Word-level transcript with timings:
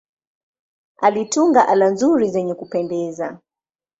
Alitunga 0.97 1.67
ala 1.67 1.87
nzuri 1.89 2.29
zenye 2.29 2.53
kupendeza. 2.55 3.39